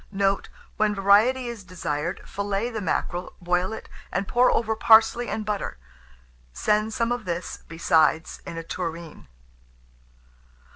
Note. 0.11 0.49
When 0.77 0.95
variety 0.95 1.45
is 1.47 1.63
desired, 1.63 2.23
fillet 2.27 2.71
the 2.71 2.81
mackerel, 2.81 3.33
boil 3.39 3.71
it, 3.71 3.87
and 4.11 4.27
pour 4.27 4.49
over 4.49 4.75
parsley 4.75 5.29
and 5.29 5.45
butter; 5.45 5.77
send 6.53 6.91
some 6.91 7.11
of 7.11 7.25
this, 7.25 7.57
besides, 7.67 8.41
in 8.43 8.57
a 8.57 8.63
tureen. 8.63 9.27